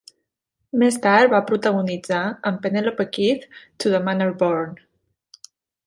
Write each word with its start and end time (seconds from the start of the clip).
Més 0.83 0.95
tard 1.03 1.33
va 1.33 1.41
protagonitzar, 1.51 2.23
amb 2.51 2.65
Penelope 2.65 3.09
Keith, 3.19 3.47
"To 3.81 3.95
the 3.97 4.05
Manor 4.09 4.37
Born". 4.45 4.77